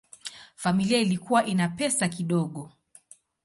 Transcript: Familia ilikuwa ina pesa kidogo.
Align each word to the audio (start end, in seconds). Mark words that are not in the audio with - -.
Familia 0.55 0.99
ilikuwa 0.99 1.45
ina 1.45 1.69
pesa 1.69 2.07
kidogo. 2.09 2.71